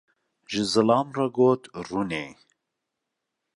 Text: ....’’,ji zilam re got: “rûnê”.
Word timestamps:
....’’,ji 0.49 0.61
zilam 0.71 1.07
re 1.17 1.25
got: 1.37 1.61
“rûnê”. 1.87 2.25